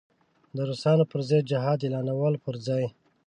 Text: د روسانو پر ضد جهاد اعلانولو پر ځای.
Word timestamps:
د 0.55 0.57
روسانو 0.69 1.03
پر 1.11 1.19
ضد 1.29 1.43
جهاد 1.51 1.79
اعلانولو 1.83 2.37
پر 2.45 2.55
ځای. 2.67 2.85